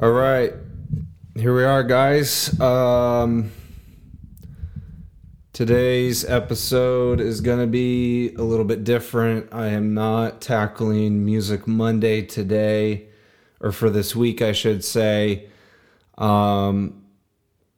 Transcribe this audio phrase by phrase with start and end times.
[0.00, 0.54] All right.
[1.34, 2.60] Here we are, guys.
[2.60, 3.50] Um,
[5.52, 9.52] today's episode is going to be a little bit different.
[9.52, 13.08] I am not tackling Music Monday today,
[13.58, 15.48] or for this week, I should say.
[16.16, 17.02] Um,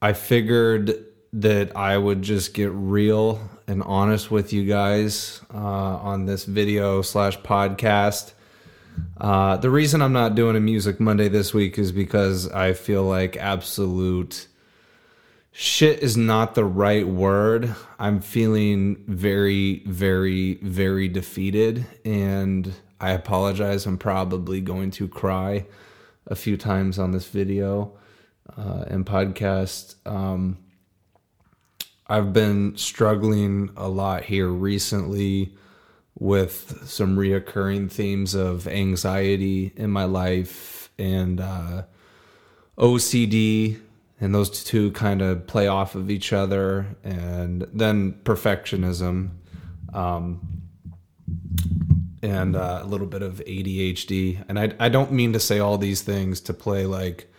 [0.02, 1.02] I figured
[1.32, 7.00] that I would just get real and honest with you guys uh, on this video
[7.00, 8.34] slash podcast.
[9.20, 13.02] Uh, the reason I'm not doing a Music Monday this week is because I feel
[13.02, 14.46] like absolute
[15.52, 17.74] shit is not the right word.
[17.98, 23.84] I'm feeling very, very, very defeated, and I apologize.
[23.84, 25.66] I'm probably going to cry
[26.26, 27.92] a few times on this video
[28.56, 29.96] uh, and podcast.
[30.06, 30.58] Um,
[32.06, 35.54] I've been struggling a lot here recently
[36.20, 41.82] with some reoccurring themes of anxiety in my life and uh,
[42.78, 43.80] OCD,
[44.20, 49.30] and those two kind of play off of each other, and then perfectionism,
[49.94, 50.62] um,
[52.22, 54.44] and uh, a little bit of ADHD.
[54.46, 57.32] And I, I don't mean to say all these things to play like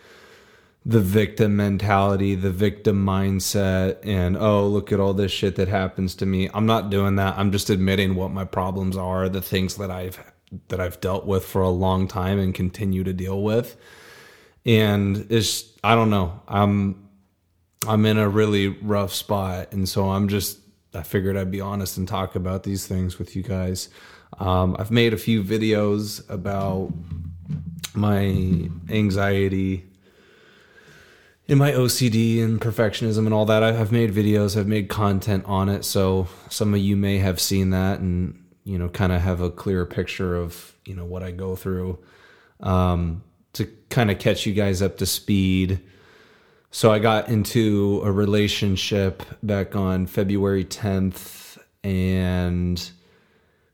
[0.84, 6.14] the victim mentality, the victim mindset, and oh, look at all this shit that happens
[6.16, 6.50] to me.
[6.52, 7.38] I'm not doing that.
[7.38, 10.18] I'm just admitting what my problems are, the things that I've
[10.68, 13.76] that I've dealt with for a long time and continue to deal with.
[14.66, 16.40] And it's I don't know.
[16.48, 17.08] I'm
[17.86, 20.58] I'm in a really rough spot, and so I'm just
[20.94, 23.88] I figured I'd be honest and talk about these things with you guys.
[24.38, 26.92] Um, I've made a few videos about
[27.94, 29.91] my anxiety
[31.48, 35.68] in my OCD and perfectionism and all that, I've made videos, I've made content on
[35.68, 35.84] it.
[35.84, 39.50] So some of you may have seen that and, you know, kind of have a
[39.50, 41.98] clearer picture of, you know, what I go through
[42.60, 45.80] um, to kind of catch you guys up to speed.
[46.70, 52.90] So I got into a relationship back on February 10th and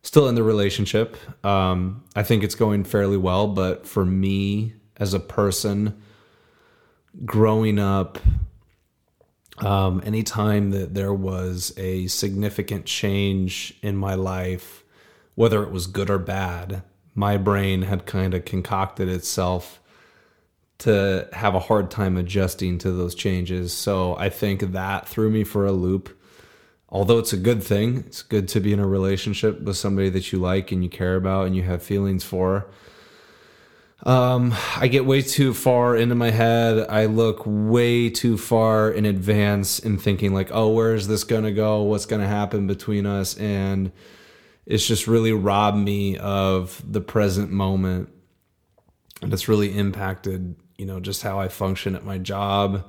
[0.03, 1.17] still in the relationship.
[1.45, 6.01] Um, I think it's going fairly well, but for me as a person,
[7.25, 8.19] growing up,
[9.59, 14.85] um, anytime that there was a significant change in my life,
[15.35, 16.83] whether it was good or bad,
[17.15, 19.81] my brain had kind of concocted itself
[20.79, 23.73] to have a hard time adjusting to those changes.
[23.73, 26.17] So I think that threw me for a loop.
[26.89, 30.33] Although it's a good thing, it's good to be in a relationship with somebody that
[30.33, 32.71] you like and you care about and you have feelings for.
[34.05, 36.87] Um, I get way too far into my head.
[36.89, 41.53] I look way too far in advance in thinking like, oh, where is this gonna
[41.53, 41.83] go?
[41.83, 43.37] What's gonna happen between us?
[43.39, 43.91] And
[44.67, 48.09] it's just really robbed me of the present moment.
[49.21, 52.87] And it's really impacted, you know, just how I function at my job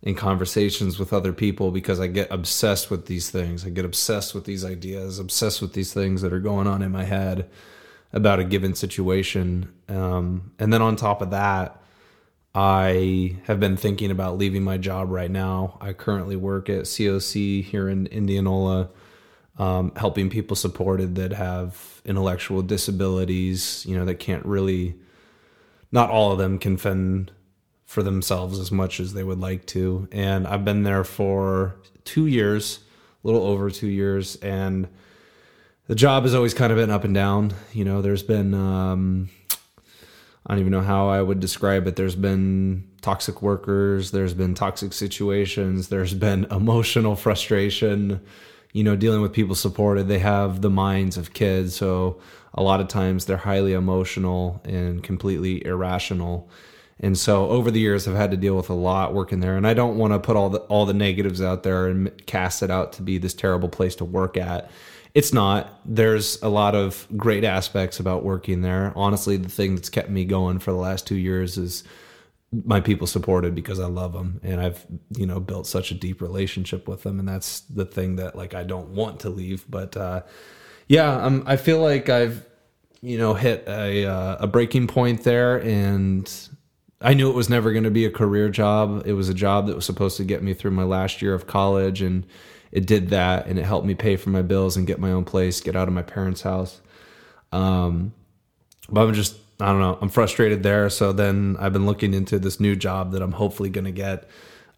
[0.00, 3.66] in conversations with other people because I get obsessed with these things.
[3.66, 6.92] I get obsessed with these ideas, obsessed with these things that are going on in
[6.92, 7.48] my head
[8.12, 9.72] about a given situation.
[9.88, 11.82] Um, and then on top of that,
[12.54, 15.78] I have been thinking about leaving my job right now.
[15.80, 18.90] I currently work at COC here in Indianola,
[19.58, 24.96] um, helping people supported that have intellectual disabilities, you know, that can't really,
[25.90, 27.32] not all of them can fend
[27.86, 30.08] for themselves as much as they would like to.
[30.12, 32.80] And I've been there for two years,
[33.22, 34.36] a little over two years.
[34.36, 34.88] And
[35.86, 37.54] the job has always kind of been up and down.
[37.72, 39.28] You know, there's been um,
[40.46, 41.96] I don't even know how I would describe it.
[41.96, 48.20] There's been toxic workers, there's been toxic situations, there's been emotional frustration.
[48.72, 52.20] You know, dealing with people supported, they have the minds of kids, so
[52.54, 56.48] a lot of times they're highly emotional and completely irrational.
[56.98, 59.66] And so over the years I've had to deal with a lot working there and
[59.66, 62.70] I don't want to put all the all the negatives out there and cast it
[62.70, 64.70] out to be this terrible place to work at
[65.14, 65.80] it's not.
[65.84, 68.92] There's a lot of great aspects about working there.
[68.96, 71.84] Honestly, the thing that's kept me going for the last two years is
[72.66, 74.84] my people supported because I love them and I've
[75.16, 78.54] you know built such a deep relationship with them and that's the thing that like
[78.54, 80.22] I don't want to leave but uh
[80.86, 82.46] yeah I'm I feel like I've
[83.00, 86.30] you know hit a uh, a breaking point there and
[87.00, 89.66] I knew it was never going to be a career job it was a job
[89.68, 92.26] that was supposed to get me through my last year of college and
[92.72, 95.24] it did that and it helped me pay for my bills and get my own
[95.24, 96.80] place, get out of my parents' house.
[97.52, 98.12] Um,
[98.88, 100.90] but I'm just, I don't know, I'm frustrated there.
[100.90, 104.28] So then I've been looking into this new job that I'm hopefully going to get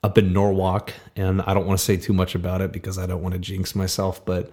[0.03, 0.93] up in Norwalk.
[1.17, 3.39] And I don't want to say too much about it because I don't want to
[3.39, 4.51] jinx myself, but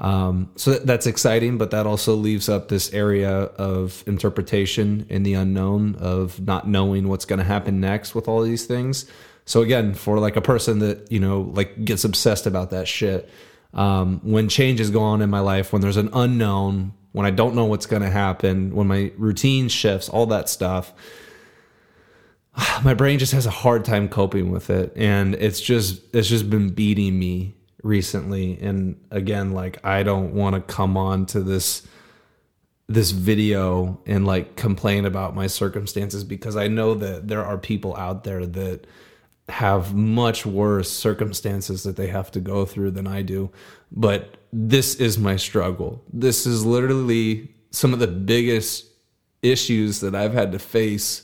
[0.00, 5.34] Um, so that's exciting, but that also leaves up this area of interpretation in the
[5.34, 9.06] unknown of not knowing what's going to happen next with all these things.
[9.48, 13.30] So again, for like a person that you know like gets obsessed about that shit,
[13.72, 17.54] um, when changes go on in my life, when there's an unknown, when I don't
[17.54, 20.92] know what's going to happen, when my routine shifts, all that stuff,
[22.84, 26.50] my brain just has a hard time coping with it, and it's just it's just
[26.50, 28.58] been beating me recently.
[28.60, 31.88] And again, like I don't want to come on to this
[32.86, 37.96] this video and like complain about my circumstances because I know that there are people
[37.96, 38.86] out there that
[39.48, 43.50] have much worse circumstances that they have to go through than I do.
[43.90, 46.02] But this is my struggle.
[46.12, 48.86] This is literally some of the biggest
[49.42, 51.22] issues that I've had to face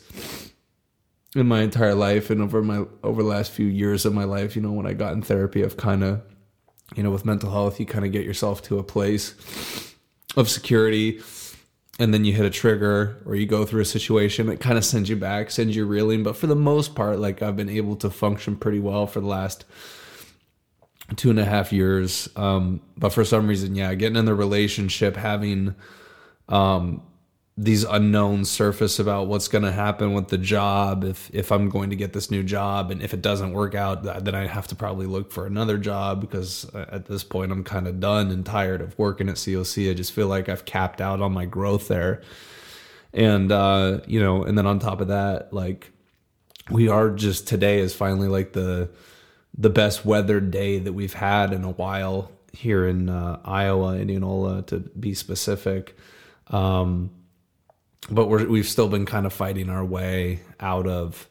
[1.34, 4.54] in my entire life and over my over the last few years of my life,
[4.54, 6.22] you know, when I got in therapy, I've kind of,
[6.94, 9.34] you know, with mental health, you kind of get yourself to a place
[10.36, 11.18] of security
[11.98, 14.84] and then you hit a trigger or you go through a situation that kind of
[14.84, 16.22] sends you back, sends you reeling.
[16.22, 19.26] But for the most part, like I've been able to function pretty well for the
[19.26, 19.64] last
[21.16, 22.28] two and a half years.
[22.34, 25.74] Um, but for some reason, yeah, getting in the relationship, having
[26.48, 27.02] um,
[27.56, 31.90] these unknowns surface about what's going to happen with the job if if I'm going
[31.90, 34.74] to get this new job and if it doesn't work out then I have to
[34.74, 38.44] probably look for another job because uh, at this point I'm kind of done and
[38.44, 41.86] tired of working at COC I just feel like I've capped out on my growth
[41.86, 42.22] there.
[43.12, 45.92] And uh you know and then on top of that like
[46.70, 48.90] we are just today is finally like the
[49.56, 54.62] the best weathered day that we've had in a while here in uh, Iowa Indianola
[54.62, 55.96] to be specific.
[56.48, 57.10] Um
[58.10, 61.28] but we're, we've still been kind of fighting our way out of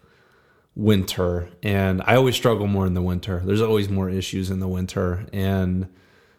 [0.75, 1.49] winter.
[1.61, 3.41] And i always struggle more in the winter.
[3.45, 5.27] There's always more issues in the winter.
[5.31, 5.87] And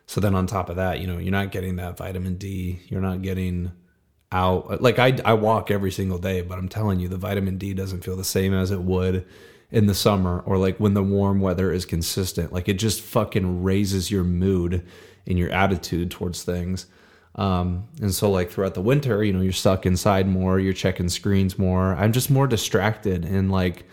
[0.06, 2.80] so then on top of that you know you're not getting that vitamin d.
[2.88, 3.72] You're not getting
[4.32, 7.72] out like i, I walk every single day but i'm telling you the vitamin d
[7.72, 9.24] doesn't feel the same as it would
[9.74, 12.52] in the summer or like when the warm weather is consistent.
[12.52, 14.86] Like it just fucking raises your mood
[15.26, 16.86] and your attitude towards things
[17.36, 21.08] um, and so like throughout the winter, you know, you're stuck inside more, you're checking
[21.08, 21.94] screens more.
[21.94, 23.84] I'm just more distracted and like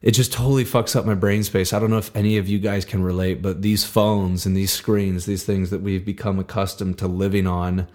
[0.00, 1.72] it just totally fucks up my brain space.
[1.72, 4.72] I don't know if any of you guys can relate, but these phones and these
[4.72, 7.88] screens, these things that we've become accustomed to living on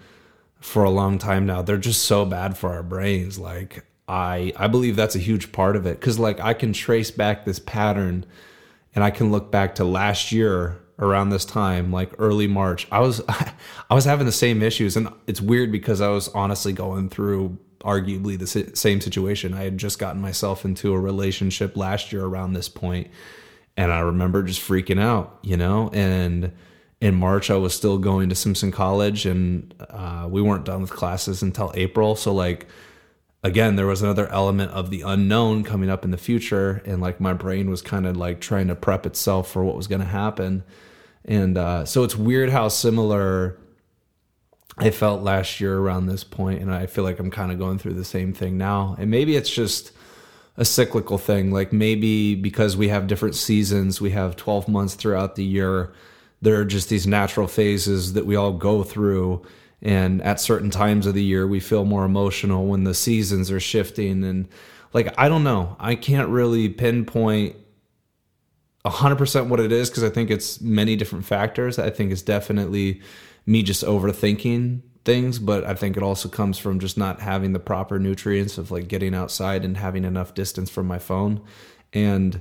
[0.58, 3.38] for a long time now, they're just so bad for our brains.
[3.38, 7.10] Like I I believe that's a huge part of it cuz like I can trace
[7.10, 8.26] back this pattern
[8.94, 13.00] and I can look back to last year around this time, like early March, I
[13.00, 17.08] was I was having the same issues, and it's weird because I was honestly going
[17.08, 19.54] through arguably the same situation.
[19.54, 23.08] I had just gotten myself into a relationship last year around this point,
[23.76, 25.90] and I remember just freaking out, you know.
[25.92, 26.52] And
[27.00, 30.90] in March, I was still going to Simpson College, and uh, we weren't done with
[30.90, 32.14] classes until April.
[32.14, 32.68] So like
[33.42, 37.20] again there was another element of the unknown coming up in the future and like
[37.20, 40.06] my brain was kind of like trying to prep itself for what was going to
[40.06, 40.62] happen
[41.24, 43.58] and uh, so it's weird how similar
[44.76, 47.78] I felt last year around this point, and I feel like I'm kind of going
[47.78, 48.96] through the same thing now.
[48.98, 49.92] And maybe it's just
[50.56, 51.52] a cyclical thing.
[51.52, 55.92] Like maybe because we have different seasons, we have 12 months throughout the year.
[56.42, 59.42] There are just these natural phases that we all go through.
[59.82, 63.60] And at certain times of the year, we feel more emotional when the seasons are
[63.60, 64.24] shifting.
[64.24, 64.48] And
[64.92, 65.76] like, I don't know.
[65.78, 67.56] I can't really pinpoint
[68.84, 71.78] 100% what it is because I think it's many different factors.
[71.78, 73.02] I think it's definitely
[73.46, 77.58] me just overthinking things, but I think it also comes from just not having the
[77.58, 81.42] proper nutrients of like getting outside and having enough distance from my phone.
[81.92, 82.40] And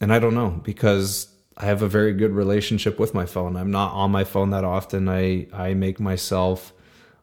[0.00, 3.56] and I don't know because I have a very good relationship with my phone.
[3.56, 5.08] I'm not on my phone that often.
[5.08, 6.72] I I make myself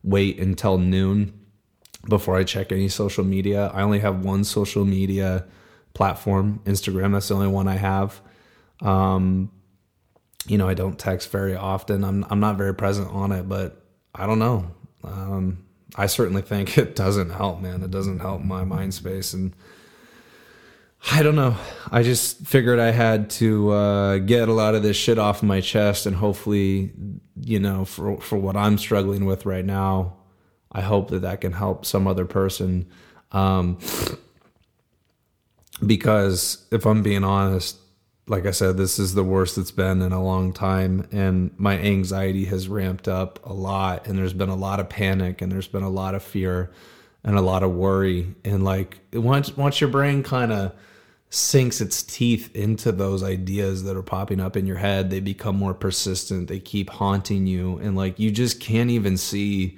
[0.04, 1.34] wait until noon
[2.08, 3.72] before I check any social media.
[3.74, 5.46] I only have one social media
[5.96, 7.14] platform, Instagram.
[7.14, 8.22] That's the only one I have.
[8.82, 9.52] Um,
[10.48, 12.04] you know, I don't text very often.
[12.04, 13.82] I'm I'm not very present on it, but
[14.14, 14.72] I don't know.
[15.04, 17.82] Um, I certainly think it doesn't help, man.
[17.82, 19.56] It doesn't help my mind space, and
[21.12, 21.56] I don't know.
[21.92, 25.62] I just figured I had to uh, get a lot of this shit off my
[25.62, 26.92] chest, and hopefully,
[27.42, 30.18] you know, for for what I'm struggling with right now,
[30.72, 32.88] I hope that that can help some other person.
[33.32, 33.80] Um,
[35.86, 37.78] because if I'm being honest,
[38.28, 41.08] like I said, this is the worst it's been in a long time.
[41.12, 44.08] And my anxiety has ramped up a lot.
[44.08, 46.72] And there's been a lot of panic and there's been a lot of fear
[47.24, 48.36] and a lot of worry.
[48.44, 50.74] And like once once your brain kind of
[51.30, 55.10] sinks its teeth into those ideas that are popping up in your head.
[55.10, 56.48] They become more persistent.
[56.48, 57.78] They keep haunting you.
[57.80, 59.78] And like you just can't even see,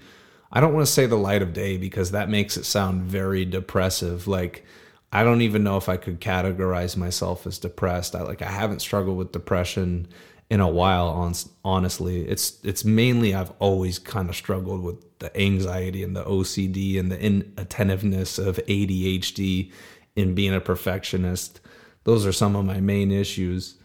[0.51, 3.43] I don't want to say the light of day because that makes it sound very
[3.43, 4.27] depressive.
[4.27, 4.65] Like,
[5.11, 8.15] I don't even know if I could categorize myself as depressed.
[8.15, 10.07] I like I haven't struggled with depression
[10.49, 11.33] in a while on
[11.63, 12.27] honestly.
[12.27, 17.11] It's it's mainly i've always kind of struggled with the anxiety and the ocd and
[17.11, 19.71] the inattentiveness of adhd
[20.15, 21.61] and being a perfectionist.
[22.03, 23.75] Those are some of my main issues.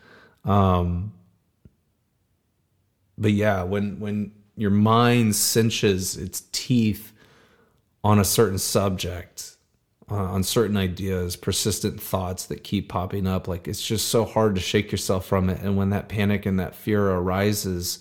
[0.44, 1.12] Um
[3.16, 7.12] but yeah when when your mind cinches its teeth
[8.04, 9.56] on a certain subject
[10.10, 13.48] uh, on certain ideas, persistent thoughts that keep popping up.
[13.48, 15.60] Like it's just so hard to shake yourself from it.
[15.60, 17.98] And when that panic and that fear arises,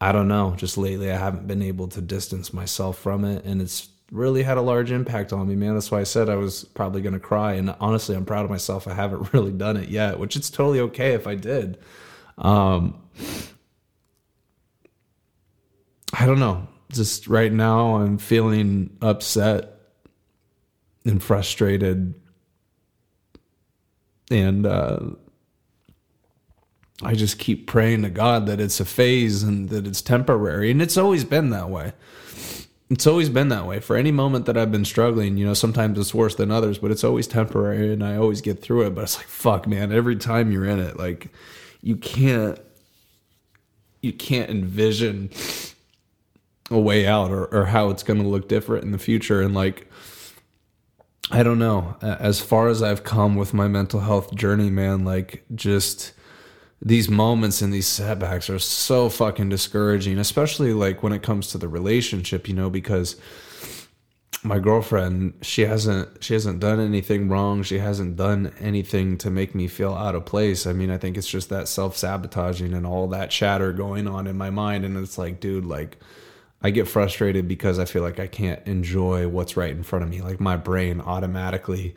[0.00, 0.54] I don't know.
[0.56, 4.58] Just lately, I haven't been able to distance myself from it, and it's really had
[4.58, 5.74] a large impact on me, man.
[5.74, 7.54] That's why I said I was probably going to cry.
[7.54, 8.86] And honestly, I'm proud of myself.
[8.86, 11.78] I haven't really done it yet, which it's totally okay if I did.
[12.38, 13.00] Um,
[16.12, 16.68] I don't know.
[16.92, 19.73] Just right now, I'm feeling upset
[21.04, 22.14] and frustrated
[24.30, 25.00] and uh,
[27.02, 30.70] I just keep praying to God that it's a phase and that it's temporary.
[30.70, 31.92] And it's always been that way.
[32.90, 33.80] It's always been that way.
[33.80, 36.90] For any moment that I've been struggling, you know, sometimes it's worse than others, but
[36.90, 38.94] it's always temporary and I always get through it.
[38.94, 41.28] But it's like, fuck, man, every time you're in it, like,
[41.80, 42.58] you can't,
[44.00, 45.30] you can't envision
[46.70, 49.42] a way out or, or how it's going to look different in the future.
[49.42, 49.90] And like,
[51.34, 51.96] I don't know.
[52.00, 56.12] As far as I've come with my mental health journey, man, like just
[56.80, 61.58] these moments and these setbacks are so fucking discouraging, especially like when it comes to
[61.58, 63.16] the relationship, you know, because
[64.44, 67.64] my girlfriend, she hasn't she hasn't done anything wrong.
[67.64, 70.68] She hasn't done anything to make me feel out of place.
[70.68, 74.38] I mean, I think it's just that self-sabotaging and all that chatter going on in
[74.38, 75.98] my mind and it's like, dude, like
[76.64, 80.10] I get frustrated because I feel like I can't enjoy what's right in front of
[80.10, 80.22] me.
[80.22, 81.94] Like my brain automatically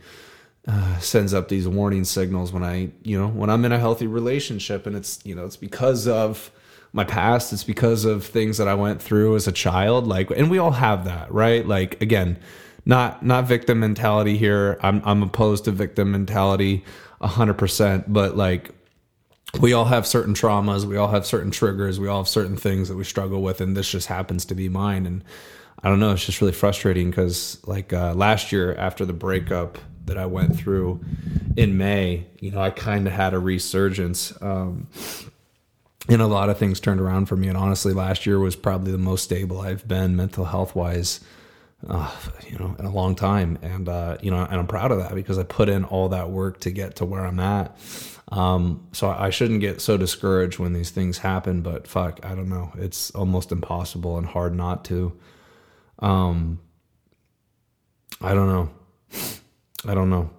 [0.67, 4.07] uh, sends up these warning signals when I, you know, when I'm in a healthy
[4.07, 6.51] relationship, and it's, you know, it's because of
[6.91, 7.53] my past.
[7.53, 10.05] It's because of things that I went through as a child.
[10.05, 11.65] Like, and we all have that, right?
[11.65, 12.37] Like, again,
[12.85, 14.77] not not victim mentality here.
[14.81, 16.83] I'm I'm opposed to victim mentality,
[17.21, 18.11] hundred percent.
[18.11, 18.71] But like,
[19.59, 22.89] we all have certain traumas, we all have certain triggers, we all have certain things
[22.89, 25.05] that we struggle with, and this just happens to be mine.
[25.05, 25.23] And
[25.81, 29.77] I don't know, it's just really frustrating because, like uh, last year after the breakup
[30.05, 31.01] that I went through
[31.55, 34.33] in May, you know, I kind of had a resurgence.
[34.41, 34.87] Um,
[36.09, 37.47] and a lot of things turned around for me.
[37.47, 41.19] And honestly, last year was probably the most stable I've been mental health wise,
[41.87, 42.11] uh,
[42.49, 43.57] you know, in a long time.
[43.61, 46.29] And, uh, you know, and I'm proud of that because I put in all that
[46.29, 47.77] work to get to where I'm at.
[48.29, 52.49] Um, so I shouldn't get so discouraged when these things happen, but fuck, I don't
[52.49, 52.71] know.
[52.75, 55.17] It's almost impossible and hard not to.
[55.99, 56.59] Um,
[58.21, 58.69] I don't know.
[59.85, 60.31] I don't know.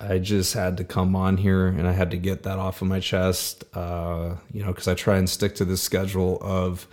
[0.00, 2.88] I just had to come on here and I had to get that off of
[2.88, 6.86] my chest, uh, you know, because I try and stick to the schedule of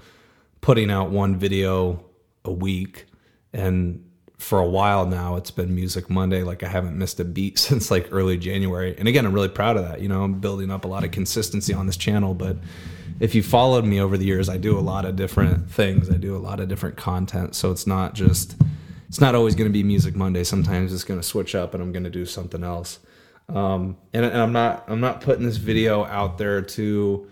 [0.62, 2.06] putting out one video
[2.46, 3.08] a week.
[3.54, 4.06] And
[4.38, 6.42] for a while now it's been music monday.
[6.42, 8.96] Like i haven't missed a beat since like early january.
[8.98, 10.02] And again i'm really proud of that.
[10.02, 12.34] You know i'm building up a lot of consistency on this channel.
[12.34, 12.58] But
[13.20, 16.10] if you followed me over the years i do a lot of different things.
[16.10, 17.56] I do a lot of different content.
[17.56, 18.56] So it's not just
[19.08, 20.44] it's not always going to be music monday.
[20.44, 23.00] Sometimes it's going to switch up and i'm going to do something else.
[23.50, 27.28] Um, and, and i'm not i'm not putting this video out there to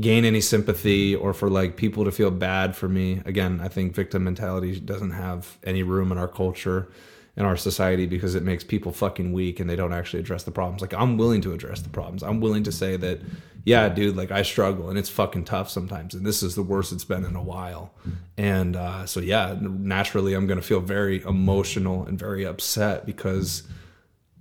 [0.00, 3.22] gain any sympathy or for like people to feel bad for me.
[3.24, 6.88] Again, I think victim mentality doesn't have any room in our culture
[7.36, 10.50] in our society because it makes people fucking weak and they don't actually address the
[10.52, 10.80] problems.
[10.80, 12.22] Like I'm willing to address the problems.
[12.22, 13.20] I'm willing to say that
[13.64, 16.92] yeah, dude, like I struggle and it's fucking tough sometimes and this is the worst
[16.92, 17.92] it's been in a while.
[18.36, 23.64] And uh, so yeah, naturally I'm going to feel very emotional and very upset because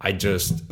[0.01, 0.63] I just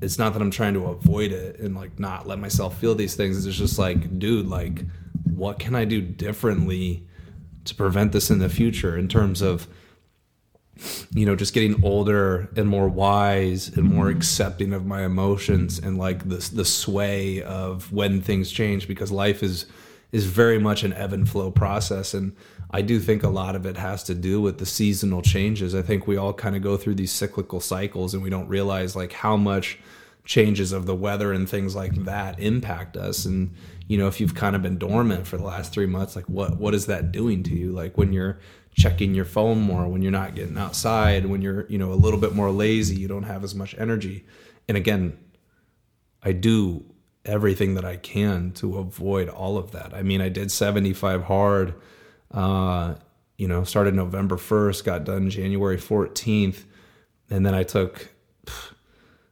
[0.00, 3.14] it's not that I'm trying to avoid it and like not let myself feel these
[3.14, 3.46] things.
[3.46, 4.84] It's just like, dude, like,
[5.24, 7.06] what can I do differently
[7.64, 9.66] to prevent this in the future in terms of,
[11.14, 15.98] you know, just getting older and more wise and more accepting of my emotions and
[15.98, 19.66] like the the sway of when things change because life is
[20.16, 22.34] is very much an ebb and flow process and
[22.70, 25.74] I do think a lot of it has to do with the seasonal changes.
[25.74, 28.96] I think we all kind of go through these cyclical cycles and we don't realize
[28.96, 29.78] like how much
[30.24, 33.26] changes of the weather and things like that impact us.
[33.26, 33.54] And
[33.88, 36.56] you know if you've kind of been dormant for the last 3 months like what
[36.56, 37.72] what is that doing to you?
[37.72, 38.38] Like when you're
[38.74, 42.20] checking your phone more when you're not getting outside when you're you know a little
[42.20, 44.24] bit more lazy you don't have as much energy.
[44.66, 45.18] And again,
[46.22, 46.84] I do
[47.26, 49.92] everything that I can to avoid all of that.
[49.94, 51.74] I mean, I did 75 hard,
[52.30, 52.94] uh,
[53.36, 56.64] you know, started November 1st, got done January 14th,
[57.28, 58.08] and then I took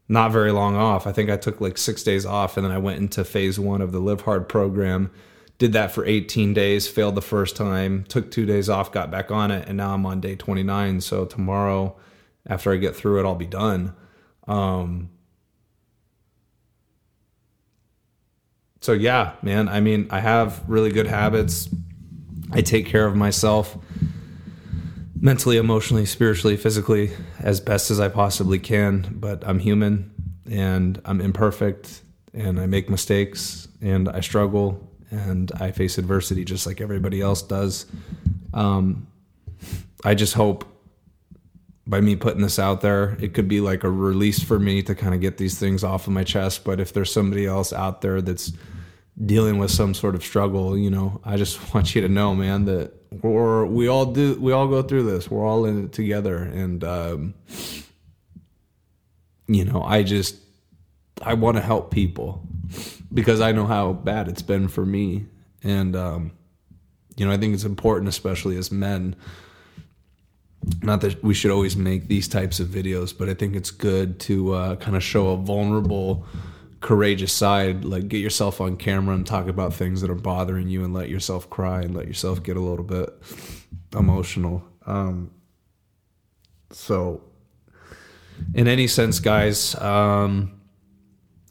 [0.08, 1.06] not very long off.
[1.06, 3.80] I think I took like six days off, and then I went into phase one
[3.80, 5.10] of the Live Hard program.
[5.56, 9.30] Did that for 18 days, failed the first time, took two days off, got back
[9.30, 11.00] on it, and now I'm on day 29.
[11.00, 11.96] So tomorrow,
[12.46, 13.94] after I get through it, I'll be done.
[14.48, 15.10] Um,
[18.84, 19.70] so yeah, man.
[19.70, 21.70] I mean, I have really good habits.
[22.52, 23.78] I take care of myself
[25.18, 27.10] mentally, emotionally, spiritually, physically
[27.40, 29.08] as best as I possibly can.
[29.10, 30.12] But I'm human
[30.50, 32.02] and I'm imperfect
[32.34, 37.40] and I make mistakes and I struggle and I face adversity just like everybody else
[37.40, 37.86] does.
[38.52, 39.06] Um,
[40.04, 40.66] I just hope
[41.86, 44.94] by me putting this out there, it could be like a release for me to
[44.94, 46.64] kind of get these things off of my chest.
[46.64, 48.52] But if there's somebody else out there that's
[49.24, 52.64] dealing with some sort of struggle, you know, I just want you to know, man,
[52.64, 55.30] that we're we all do we all go through this.
[55.30, 57.34] We're all in it together, and um,
[59.46, 60.36] you know, I just
[61.22, 62.46] I want to help people
[63.12, 65.26] because I know how bad it's been for me,
[65.62, 66.32] and um,
[67.16, 69.16] you know, I think it's important, especially as men.
[70.83, 74.21] Not that we should always make these types of videos, but I think it's good
[74.21, 76.26] to uh, kind of show a vulnerable
[76.85, 80.85] courageous side like get yourself on camera and talk about things that are bothering you
[80.85, 83.09] and let yourself cry and let yourself get a little bit
[83.94, 84.62] emotional.
[84.85, 85.30] Um,
[86.71, 87.23] so
[88.54, 90.61] in any sense guys um,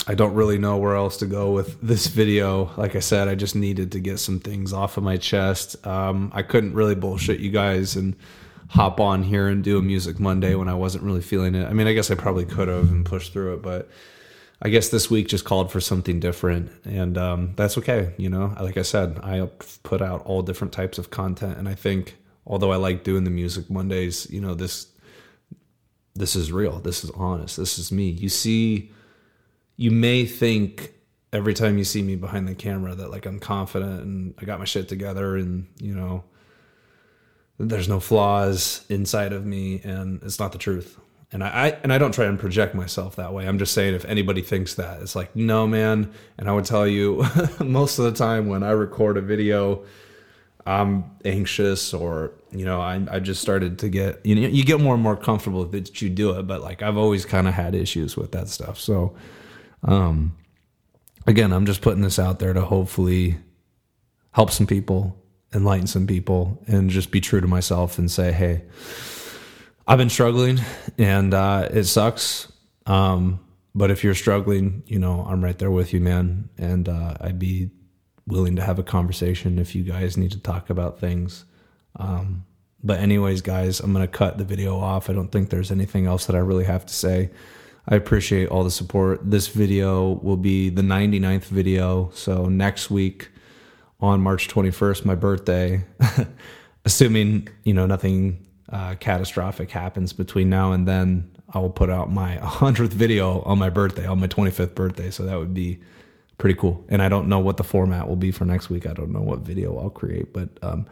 [0.05, 2.72] i don't really know where else to go with this video.
[2.77, 5.86] Like i said i just needed to get some things off of my chest.
[5.88, 8.15] Um, i couldn't really bullshit you guys and
[8.70, 11.74] hop on here and do a music monday when i wasn't really feeling it i
[11.74, 13.89] mean i guess i probably could have and pushed through it but
[14.65, 18.13] I guess this week just called for something different, and um, that's okay.
[18.17, 19.46] You know, like I said, I
[19.84, 22.15] put out all different types of content, and I think
[22.48, 24.88] although I like doing the music Mondays, you know this
[26.15, 26.79] this is real.
[26.79, 27.58] This is honest.
[27.58, 28.10] This is me.
[28.10, 28.91] You see,
[29.76, 30.93] you may think
[31.34, 34.60] every time you see me behind the camera that like I'm confident and I got
[34.60, 36.23] my shit together, and you know
[37.57, 40.99] there's no flaws inside of me, and it's not the truth
[41.33, 43.47] and I, I, and I don't try and project myself that way.
[43.47, 46.13] I'm just saying if anybody thinks that, it's like no man.
[46.37, 47.25] And I would tell you
[47.59, 49.83] most of the time when I record a video,
[50.65, 54.79] I'm anxious or you know I I just started to get you know you get
[54.79, 57.75] more and more comfortable that you do it, but like I've always kind of had
[57.75, 58.79] issues with that stuff.
[58.79, 59.15] So,
[59.81, 60.37] um,
[61.25, 63.37] again, I'm just putting this out there to hopefully
[64.31, 65.21] help some people,
[65.53, 68.63] enlighten some people, and just be true to myself and say, hey
[69.85, 70.59] I've been struggling
[70.97, 72.51] and uh, it sucks.
[72.85, 73.39] Um,
[73.75, 76.49] but if you're struggling, you know, I'm right there with you, man.
[76.57, 77.69] And uh, I'd be
[78.25, 81.43] willing to have a conversation if you guys need to talk about things.
[81.97, 82.45] Um,
[82.85, 85.09] but, anyways, guys, I'm going to cut the video off.
[85.09, 87.31] I don't think there's anything else that I really have to say.
[87.87, 89.19] I appreciate all the support.
[89.29, 92.09] This video will be the 99th video.
[92.13, 93.29] So, next week
[94.03, 95.81] on March 21st, my birthday,
[96.85, 102.11] assuming, you know, nothing uh, catastrophic happens between now and then, I will put out
[102.11, 105.09] my 100th video on my birthday, on my 25th birthday.
[105.09, 105.79] So that would be
[106.38, 106.84] pretty cool.
[106.89, 108.88] And I don't know what the format will be for next week.
[108.88, 110.88] I don't know what video I'll create, but um,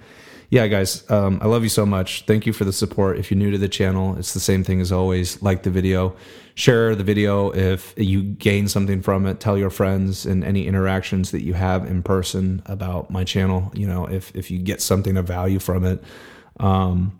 [0.50, 2.26] yeah, guys, um, I love you so much.
[2.26, 3.18] Thank you for the support.
[3.18, 5.42] If you're new to the channel, it's the same thing as always.
[5.42, 6.16] Like the video,
[6.56, 9.40] share the video if you gain something from it.
[9.40, 13.72] Tell your friends and any interactions that you have in person about my channel.
[13.74, 16.04] You know, if if you get something of value from it.
[16.60, 17.18] Um,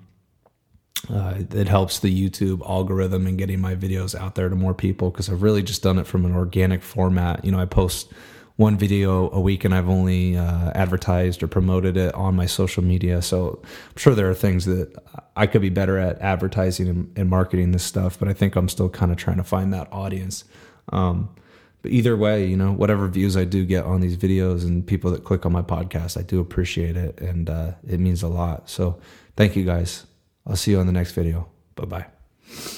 [1.12, 5.10] uh, it helps the YouTube algorithm and getting my videos out there to more people
[5.10, 7.44] because I've really just done it from an organic format.
[7.44, 8.12] You know, I post
[8.56, 12.84] one video a week and I've only uh, advertised or promoted it on my social
[12.84, 13.22] media.
[13.22, 14.96] So I'm sure there are things that
[15.36, 18.70] I could be better at advertising and, and marketing this stuff, but I think I'm
[18.70, 20.46] still kind of trying to find that audience.
[20.90, 21.30] Um,
[21.82, 25.10] but either way, you know, whatever views I do get on these videos and people
[25.12, 28.70] that click on my podcast, I do appreciate it and uh, it means a lot.
[28.70, 29.00] So
[29.36, 30.06] thank you guys.
[30.46, 31.50] I'll see you on the next video.
[31.76, 32.78] Bye bye.